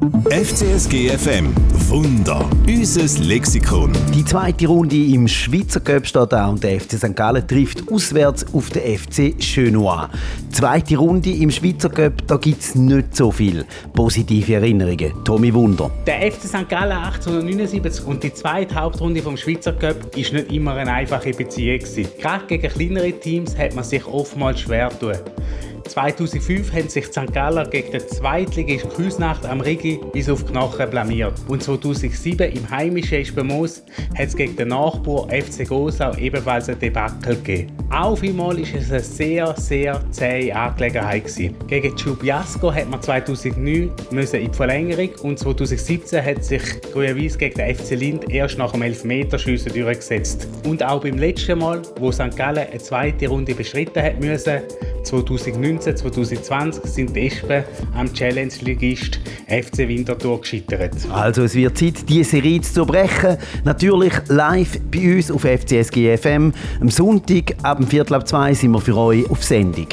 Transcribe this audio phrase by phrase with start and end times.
[0.00, 1.52] FCSG FM
[1.90, 2.48] Wunder.
[2.66, 3.92] Unser Lexikon.
[4.14, 7.14] Die zweite Runde im Schweizer Cup steht an und der FC St.
[7.14, 10.08] Gallen trifft auswärts auf den FC Chenois.
[10.52, 15.12] Zweite Runde im Schweizer Cup, da gibt es nicht so viel positive Erinnerungen.
[15.22, 15.90] Tommy Wunder.
[16.06, 16.68] Der FC St.
[16.70, 21.80] Gallen 1879 und die zweite Hauptrunde vom Schweizer Cup ist nicht immer eine einfache Beziehung.
[22.18, 25.16] Gerade gegen kleinere Teams hat man sich oftmals schwer tun.
[25.90, 27.32] 2005 haben sich St.
[27.32, 31.34] Galler gegen den Zweitligist Küsnacht am Rigi bis auf Knochen blamiert.
[31.48, 33.82] Und 2007 im heimischen Espenmoos
[34.16, 37.72] hat es gegen den Nachbar FC Gosau ebenfalls ein Debakel gegeben.
[37.90, 41.24] Auf einmal war es eine sehr, sehr zähe Angelegenheit.
[41.24, 41.56] Gewesen.
[41.66, 46.62] Gegen Chubiasco hat man 2009 müssen in die Verlängerung und 2017 hat sich
[46.92, 50.46] Grün-Weiss gegen den FC Lind erst nach dem Elfmeterschiessen durchgesetzt.
[50.64, 52.36] Und auch beim letzten Mal, wo St.
[52.36, 54.60] Gallen eine zweite Runde bestritten hat müssen,
[55.80, 60.94] 2019, 2020 sind die Espen am Challenge-Ligist FC Winterthur gescheitert.
[61.10, 63.36] Also es wird Zeit, diese Serie zu brechen.
[63.64, 66.52] Natürlich live bei uns auf FCSG FM.
[66.80, 69.88] Am Sonntag ab dem Viertel ab zwei sind wir für euch auf Sendung.